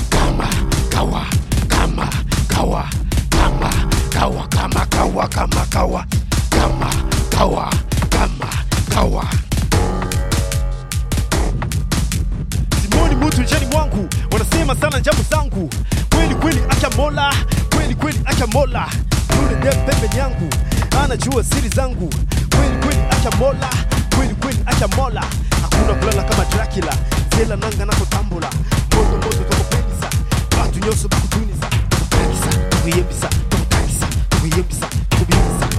Kama 0.09 0.47
kawa 0.89 1.25
kama 1.67 2.07
kawa 2.47 2.87
kawa 4.19 4.47
kama 4.47 4.85
kawa 4.85 5.27
kama 5.27 5.65
kawa. 5.69 6.05
Kama 6.49 6.89
kawa 7.29 7.73
kama 8.09 8.49
kawa. 8.93 9.25
Simoni 12.81 13.15
mutu 13.15 13.41
njani 13.41 13.65
mwangu. 13.65 14.09
Wanasema 14.31 14.75
sana 14.75 14.99
njamu 14.99 15.19
zangu. 15.31 15.69
Kweli 16.15 16.35
kweli 16.35 16.59
acha 16.69 16.89
mola. 16.89 17.33
Kweli 17.75 17.95
kweli 17.95 18.19
acha 18.25 18.47
mola. 18.47 18.87
Yule 19.41 19.55
dem 19.61 19.85
pembeni 19.85 20.17
yangu 20.17 20.49
anajua 21.03 21.43
siri 21.43 21.69
zangu. 21.69 22.09
Kweli 22.55 22.77
kweli 22.85 22.99
acha 23.11 23.31
mola. 23.37 23.69
Kweli 24.15 24.35
kweli 24.35 24.59
acha 24.65 24.87
mola. 24.87 25.23
Hakuna 25.61 25.93
kulala 25.93 26.23
kama 26.23 26.45
dracula. 26.45 26.93
Zela 27.37 27.55
nanga 27.55 27.85
nakotambula 27.85 28.49
moto 28.95 29.11
moto 29.15 29.43
tokopelisa 29.43 30.09
watu 30.61 30.79
nyoso 30.79 31.07
bakutuniza 31.07 31.67
tokuyembisa 31.89 32.49
tokutangisa 32.69 33.29
cobiça, 34.69 34.89
cobiça. 35.17 35.69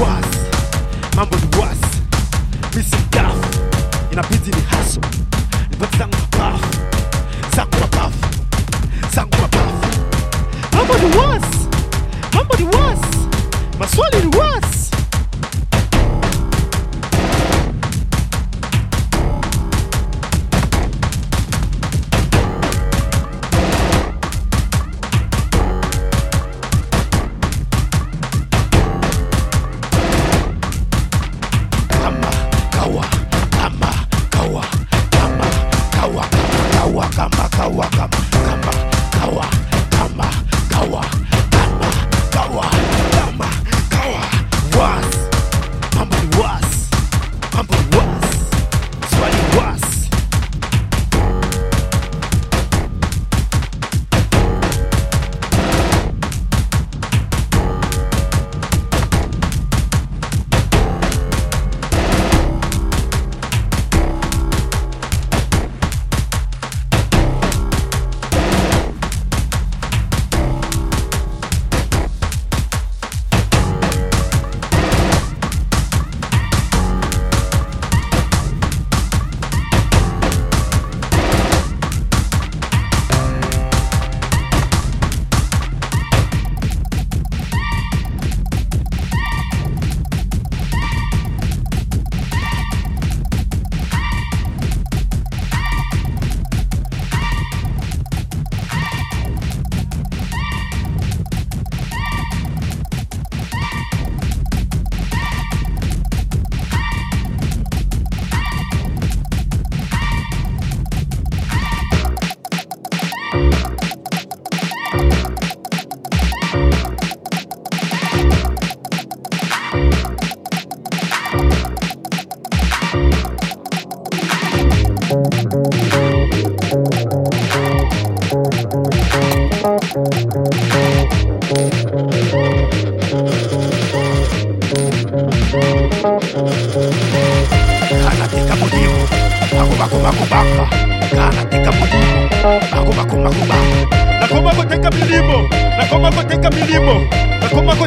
Was, 0.00 0.26
mambo 1.16 1.36
ni 1.36 1.58
was, 1.58 1.78
missing 2.74 3.08
gaff, 3.10 3.36
inabidi 4.12 4.50
ni 4.50 4.60
high. 4.62 4.79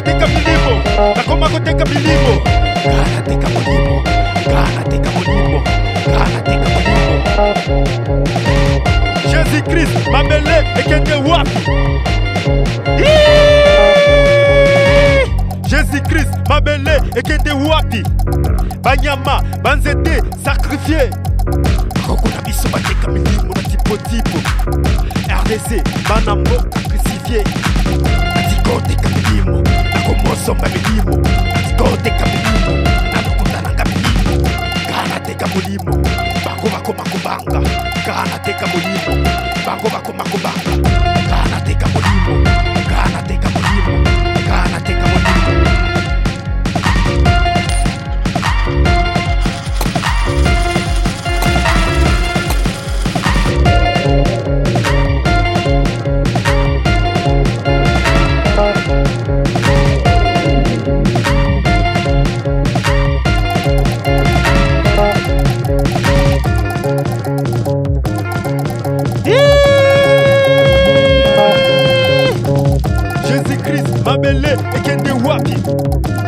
Koteka 0.04 0.26
milimo 0.26 0.82
nakoma 1.16 1.48
koteka 1.48 1.84
milimo 1.84 2.42
nga 2.84 3.04
nateka 3.14 3.48
molimo 3.48 4.02
nga 4.48 4.62
nateka 4.76 5.10
molimo 5.10 5.62
nga 6.08 6.24
nateka 6.34 6.68
molimo 6.68 7.14
jésus 9.30 9.62
christ 9.62 10.08
mabele 10.12 10.56
ekende 10.78 11.14
wapi? 11.14 11.60
Jésus 15.68 16.02
christ 16.08 16.34
mabele 16.48 17.00
ekende 17.14 17.52
wapi? 17.52 18.02
Banyama 18.82 19.42
banzete 19.62 20.22
sakrifie 20.44 21.10
bakokuna 21.94 22.42
biso 22.44 22.68
bateka 22.68 23.08
milimo 23.08 23.54
na 23.54 23.62
tipotipo 23.62 24.38
rdc 25.28 25.82
bana 26.08 26.34
mboka 26.36 26.80
crucifie 26.80 27.44
natikoteka 28.34 29.08
milimo 29.08 29.62
nakokosomba 30.04 30.68
milimo 30.68 31.22
sikoteka 31.68 32.24
milimo 32.26 32.88
nalokotalanga 33.12 33.84
milimo 33.84 34.48
kanateka 34.88 35.46
molimo. 35.46 36.02
Bango 36.44 36.68
bakoma 36.68 37.04
kobanga 37.04 37.70
kanateka 38.04 38.66
molimo. 38.66 39.28
Bango 39.66 39.88
bakoma 39.88 40.24
kobanga 40.24 40.93
Lele, 74.40 74.58
it 74.74 74.84
can 74.84 75.02
be 75.02 75.10
wappy. 75.10 76.23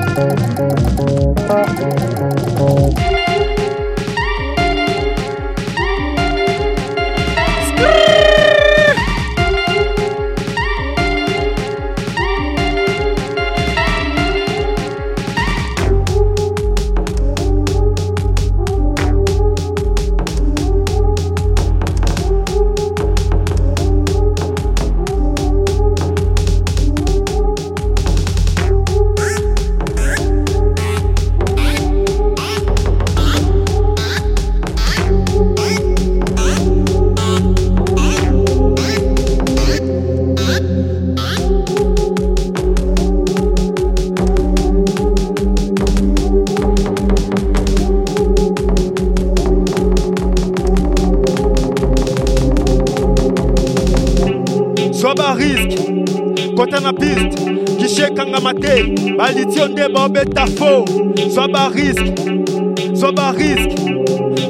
Mende 59.77 60.25
ta 60.35 60.47
faux. 60.47 60.85
Tafo. 60.87 61.29
Zoba 61.29 61.69
risque. 61.69 62.95
Zoba 62.95 63.31
risque. 63.33 63.77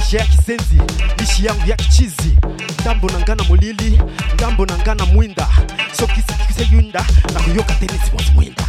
Ici, 0.00 0.16
ya 0.16 0.24
kisenzi, 0.24 0.78
ishi 1.22 1.46
yangu 1.46 1.60
Dambo 2.84 3.08
n'a 3.08 3.18
Ndambo 3.24 3.44
molili, 3.48 3.98
dambo 4.38 4.64
n'a 4.64 4.76
gana 4.84 5.04
mwinda. 5.06 5.46
So 5.92 6.06
kisi 6.06 6.32
kise 6.46 6.68
yunda, 6.72 7.04
na 7.34 7.40
kuyoka 7.40 7.74
tenisi 7.74 8.10
boss 8.12 8.32
mwinda. 8.34 8.62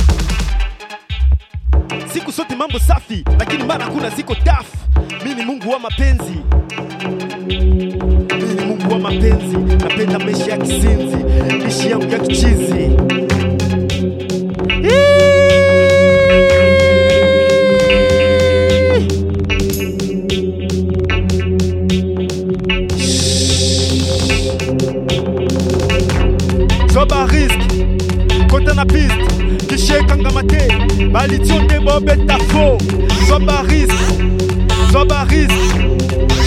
Siku 2.13 2.31
sote 2.31 2.55
mambo 2.55 2.79
safi, 2.79 3.23
lakini 3.39 3.63
mara 3.63 3.87
kuna 3.87 4.09
ziko 4.09 4.35
taf. 4.35 4.65
Mimi 5.23 5.45
Mungu 5.45 5.69
wa 5.69 5.79
mapenzi. 5.79 6.43
Mi 8.89 8.95
ni 8.95 8.95
mungu 8.95 8.95
wa 8.95 8.99
mapenzi 8.99 9.57
napenda 9.57 10.19
maisha 10.19 10.51
ya 10.51 10.57
kisinzi 10.57 11.89
yangu 11.89 12.11
ya 12.11 12.19
kichizi. 12.19 12.89
Piste 32.09 32.37
fo 32.51 32.77
zoba 33.27 33.61
riske 33.67 34.15
zoba 34.91 35.25
riske 35.29 35.85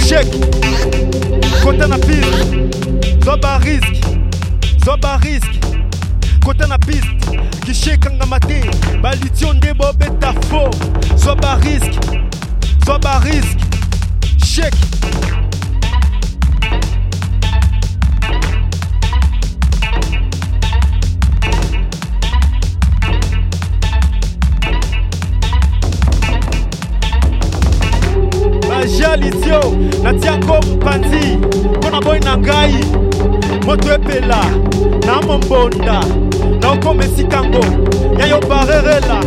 shek 0.07 0.27
kota 1.63 1.87
na 1.87 1.99
piste 1.99 2.69
zoba 3.25 3.59
riske 3.59 4.01
zoba 4.85 5.17
riske 5.23 5.61
kota 6.45 6.67
na 6.67 6.79
piste 6.79 7.39
kishekangama 7.65 8.41
te 8.41 8.63
balitio 9.03 9.53
nde 9.53 9.75
bobeta 9.75 10.33
fo 10.51 10.71
zoba 11.17 11.59
riske 11.63 12.21
zoba 12.87 13.21
riske 13.25 13.65
shek 14.45 14.75
ngai 32.43 32.75
moto 33.67 33.95
epela 33.95 34.43
na 35.07 35.23
mombonda 35.23 36.01
na 36.61 36.73
okoma 36.73 37.05
esika 37.05 37.45
ngo 37.45 37.65
ya 38.19 38.27
yo 38.27 38.41
barerela 38.41 39.21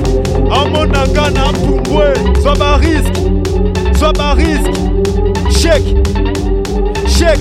amona 0.51 1.07
nga 1.07 1.29
na 1.29 1.53
zwa 2.41 2.55
bariske 2.55 3.21
zwa 3.99 4.13
bariske 4.13 4.79
shek 5.59 5.83
shek 7.17 7.39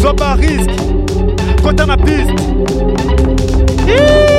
zwa 0.00 0.14
bariske 0.14 0.78
piste. 1.96 4.37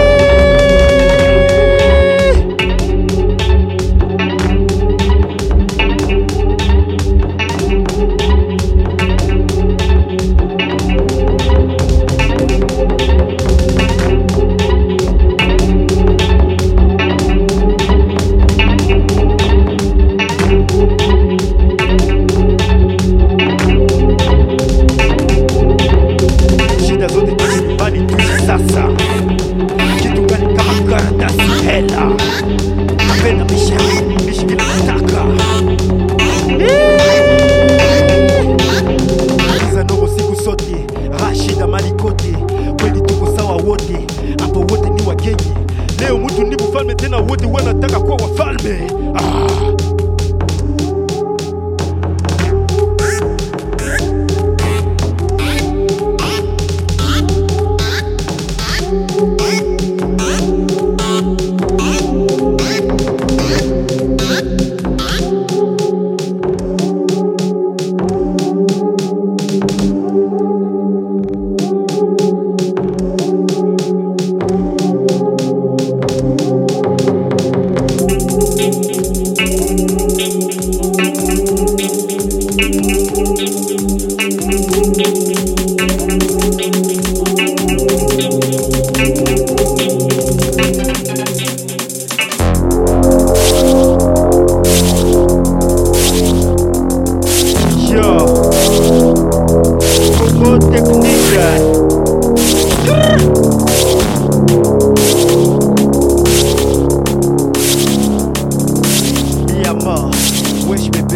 Wote 43.69 44.07
hapo 44.41 44.59
wote 44.59 44.89
ni 44.89 45.07
wakenye 45.07 45.53
leo 45.99 46.17
mtu 46.17 46.43
ni 46.43 46.55
mfalme 46.55 46.95
tena 46.95 47.17
wote 47.17 47.45
wanataka 47.45 47.99
kuwa 47.99 48.15
wafalme 48.15 48.79
ah. 49.15 49.49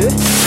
Yeah. 0.03 0.42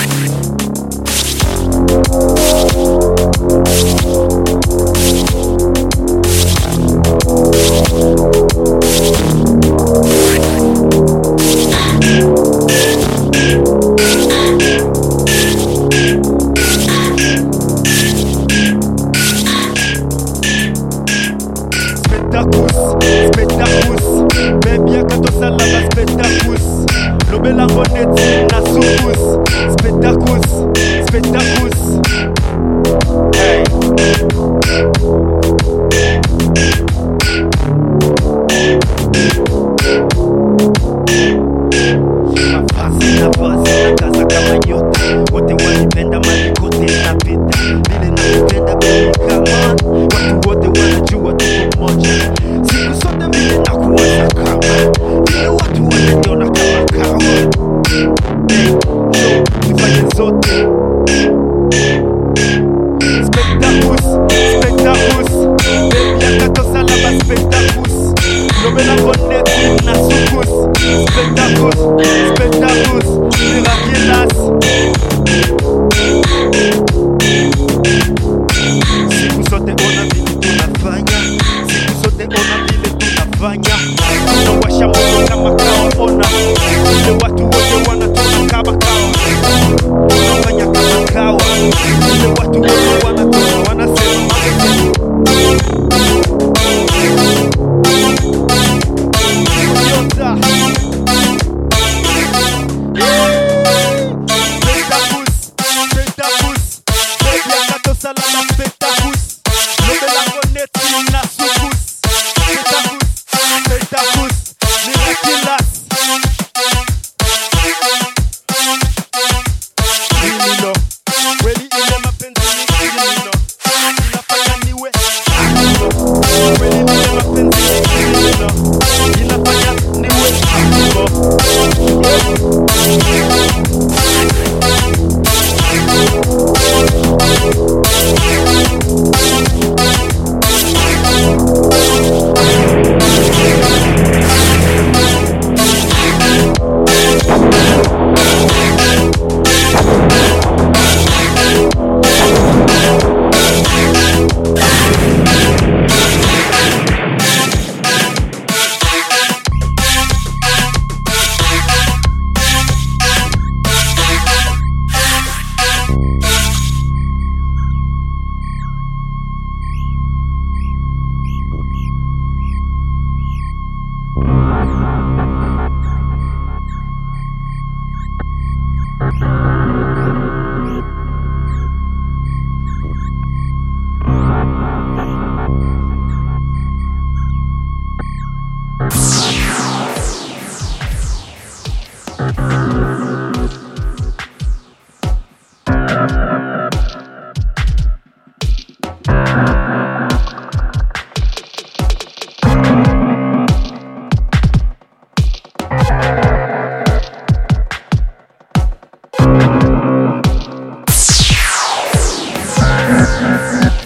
Yes, 212.88 213.18
yes, 213.20 213.64
yes. 213.64 213.85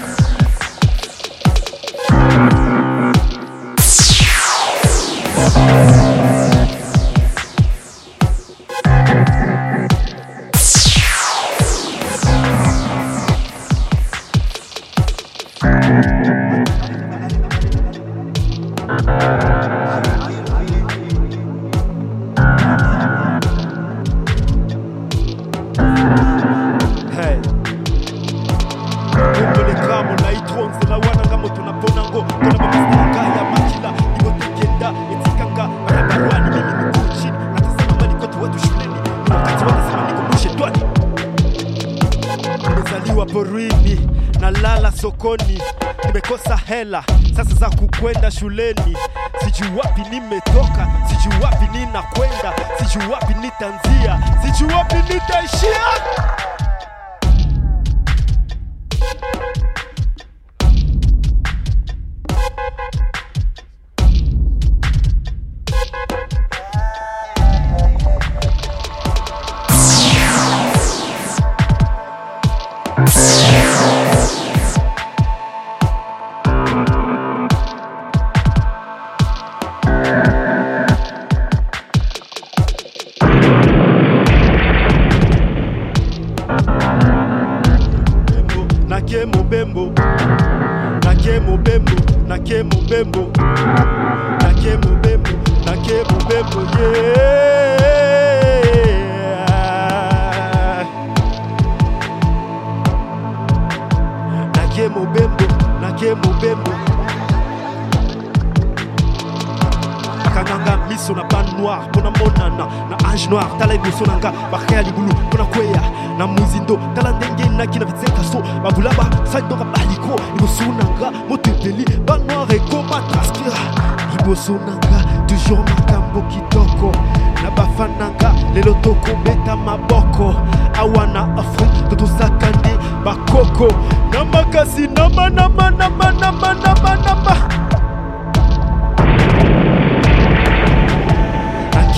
Shuleni 48.41 48.80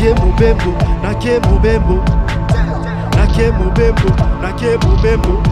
nake 0.02 0.14
mubembo 0.20 0.72
nake 1.02 1.40
mubembo. 1.48 2.04
Nake 3.16 3.50
mubembo 3.52 4.08
nake 4.42 4.76
mubembo. 4.86 5.42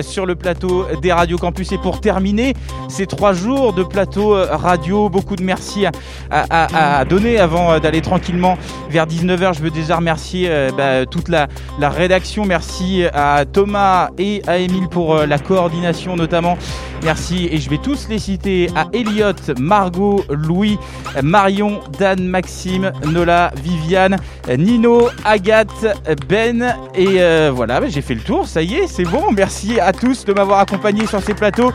Sur 0.00 0.26
le 0.26 0.34
plateau 0.34 0.86
des 1.00 1.12
Radio 1.12 1.38
Campus. 1.38 1.72
Et 1.72 1.78
pour 1.78 2.00
terminer 2.00 2.54
ces 2.92 3.06
trois 3.06 3.32
jours 3.32 3.72
de 3.72 3.82
plateau 3.82 4.34
euh, 4.34 4.48
radio, 4.52 5.08
beaucoup 5.08 5.34
de 5.34 5.42
merci 5.42 5.86
à, 6.30 7.04
donner 7.06 7.38
avant 7.38 7.72
euh, 7.72 7.78
d'aller 7.78 8.02
tranquillement 8.02 8.58
vers 8.90 9.06
19h. 9.06 9.54
Je 9.54 9.62
veux 9.62 9.70
déjà 9.70 9.96
remercier 9.96 10.48
euh, 10.50 10.70
bah, 10.76 11.06
toute 11.06 11.28
la, 11.28 11.48
rédaction. 11.80 12.44
Merci 12.44 13.04
à 13.14 13.44
Thomas 13.50 14.10
et 14.18 14.42
à 14.46 14.58
Émile 14.58 14.88
pour 14.88 15.16
la 15.16 15.38
coordination 15.38 16.16
notamment. 16.16 16.58
Merci 17.02 17.48
et 17.50 17.58
je 17.58 17.68
vais 17.68 17.78
tous 17.78 18.08
les 18.08 18.18
citer 18.18 18.68
à 18.76 18.86
Elliot, 18.92 19.32
Margot, 19.58 20.24
Louis, 20.28 20.78
Marion, 21.22 21.80
Dan, 21.98 22.24
Maxime, 22.24 22.92
Nola, 23.06 23.52
Viviane, 23.62 24.18
Nino, 24.56 25.08
Agathe, 25.24 25.96
Ben 26.28 26.76
et 26.94 27.18
voilà, 27.50 27.80
bah, 27.80 27.86
j'ai 27.88 28.02
fait 28.02 28.14
le 28.14 28.20
tour, 28.20 28.46
ça 28.46 28.62
y 28.62 28.74
est, 28.74 28.86
c'est 28.86 29.04
bon. 29.04 29.32
Merci 29.32 29.80
à 29.80 29.92
tous 29.92 30.24
de 30.24 30.32
m'avoir 30.32 30.60
accompagné 30.60 31.06
sur 31.06 31.20
ces 31.20 31.34
plateaux. 31.34 31.72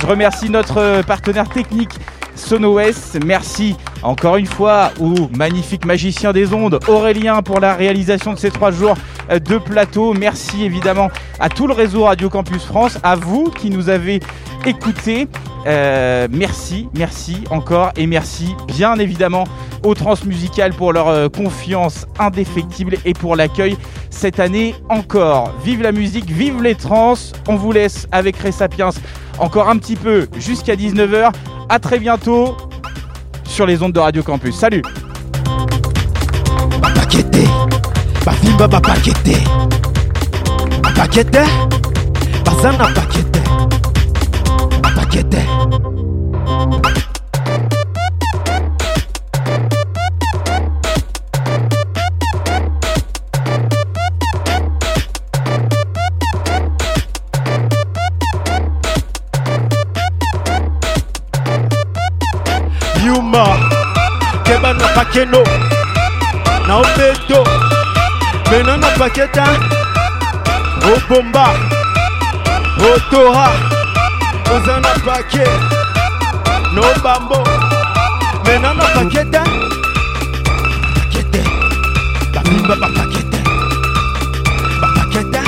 Je 0.00 0.06
remercie 0.06 0.48
notre 0.48 0.59
euh, 0.76 1.02
partenaire 1.02 1.48
technique 1.48 1.92
SonoWest. 2.34 3.18
Merci 3.24 3.76
encore 4.02 4.36
une 4.36 4.46
fois 4.46 4.92
au 5.00 5.28
magnifique 5.36 5.84
magicien 5.84 6.32
des 6.32 6.52
ondes 6.52 6.78
Aurélien 6.88 7.42
pour 7.42 7.60
la 7.60 7.74
réalisation 7.74 8.32
de 8.32 8.38
ces 8.38 8.50
trois 8.50 8.70
jours 8.70 8.94
euh, 9.30 9.38
de 9.38 9.58
plateau. 9.58 10.14
Merci 10.14 10.64
évidemment 10.64 11.08
à 11.38 11.48
tout 11.48 11.66
le 11.66 11.74
réseau 11.74 12.04
Radio 12.04 12.28
Campus 12.28 12.64
France, 12.64 12.98
à 13.02 13.16
vous 13.16 13.50
qui 13.50 13.70
nous 13.70 13.88
avez 13.88 14.20
écoutés. 14.66 15.28
Euh, 15.66 16.26
merci, 16.30 16.88
merci 16.94 17.44
encore 17.50 17.90
et 17.96 18.06
merci 18.06 18.54
bien 18.66 18.98
évidemment 18.98 19.44
aux 19.84 19.94
Transmusicales 19.94 20.72
pour 20.72 20.92
leur 20.92 21.08
euh, 21.08 21.28
confiance 21.28 22.06
indéfectible 22.18 22.96
et 23.04 23.12
pour 23.12 23.36
l'accueil 23.36 23.76
cette 24.08 24.40
année 24.40 24.74
encore. 24.88 25.52
Vive 25.64 25.82
la 25.82 25.92
musique, 25.92 26.30
vive 26.30 26.62
les 26.62 26.74
trans. 26.74 27.14
On 27.48 27.56
vous 27.56 27.72
laisse 27.72 28.06
avec 28.12 28.36
Ray 28.36 28.52
Sapiens 28.52 28.90
encore 29.38 29.68
un 29.68 29.76
petit 29.76 29.96
peu 29.96 30.28
jusqu'à 30.38 30.76
19h. 30.76 31.32
À 31.68 31.78
très 31.78 31.98
bientôt 31.98 32.56
sur 33.50 33.66
les 33.66 33.82
ondes 33.82 33.92
de 33.92 33.98
Radio 33.98 34.22
Campus. 34.22 34.54
Salut. 34.54 34.82
Bapakete 36.80 37.44
bavimba 38.24 38.68
bapakete 38.68 39.36
bapakete 40.82 41.42
baza 42.44 42.72
na 42.72 42.86
pakete 42.86 43.29
keba 65.12 65.42
na 66.66 66.66
na 66.66 66.76
obeto. 66.78 67.44
Mena 68.50 68.76
na 68.76 68.88
paketa. 68.98 69.44
Obomba. 70.86 71.54
Otoha. 72.78 73.50
Oza 74.54 74.80
na 74.80 74.92
pake. 75.04 75.44
Nobambo 76.74 77.42
mena 78.46 78.74
na 78.74 78.84
paketa. 78.94 79.42
Pakete. 80.94 81.42
Babimba 82.34 82.74
bapakete 82.76 83.40
bapakete 84.80 85.40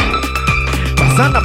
baza 0.99 1.29
na 1.29 1.41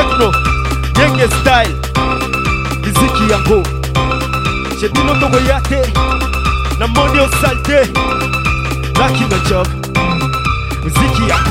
tekno 0.00 0.32
yenge 0.98 1.28
style 1.28 1.74
iziki 2.88 3.30
yango 3.30 3.62
shedino 4.80 5.14
ndogo 5.14 5.38
ya 5.48 5.60
te 5.60 5.92
na 6.78 6.86
moni 6.86 7.20
osali 7.20 7.62
te 7.62 7.80
nakina 8.98 9.38
job 9.48 9.66
mziki 10.84 11.28
yango 11.28 11.49